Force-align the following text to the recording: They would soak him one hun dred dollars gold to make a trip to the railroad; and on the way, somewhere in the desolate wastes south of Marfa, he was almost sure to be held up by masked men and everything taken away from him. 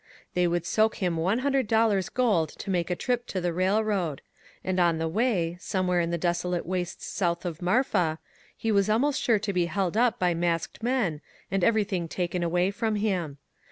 They 0.33 0.47
would 0.47 0.65
soak 0.65 0.95
him 0.95 1.15
one 1.15 1.37
hun 1.45 1.51
dred 1.51 1.67
dollars 1.67 2.09
gold 2.09 2.49
to 2.57 2.71
make 2.71 2.89
a 2.89 2.95
trip 2.95 3.27
to 3.27 3.39
the 3.39 3.53
railroad; 3.53 4.23
and 4.63 4.79
on 4.79 4.97
the 4.97 5.07
way, 5.07 5.57
somewhere 5.59 5.99
in 6.01 6.09
the 6.09 6.17
desolate 6.17 6.65
wastes 6.65 7.05
south 7.05 7.45
of 7.45 7.61
Marfa, 7.61 8.17
he 8.57 8.71
was 8.71 8.89
almost 8.89 9.21
sure 9.21 9.37
to 9.37 9.53
be 9.53 9.67
held 9.67 9.95
up 9.95 10.17
by 10.17 10.33
masked 10.33 10.81
men 10.81 11.21
and 11.51 11.63
everything 11.63 12.07
taken 12.07 12.41
away 12.41 12.71
from 12.71 12.95
him. 12.95 13.37